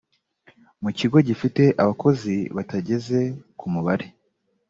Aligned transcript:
mu 0.83 0.89
kigo 0.97 1.17
gifite 1.27 1.63
abakozi 1.81 2.35
batageze 2.55 3.19
ku 3.57 3.65
mubare 3.73 4.07